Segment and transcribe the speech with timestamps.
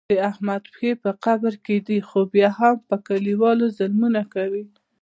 [0.09, 4.63] د احمد پښې په قبر کې دي خو بیا هم په کلیوالو ظلمونه کوي.